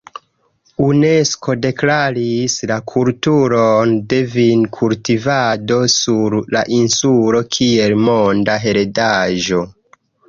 [0.85, 9.63] Unesko deklaris la kulturon de vinkultivado sur la insulo kiel monda heredaĵo.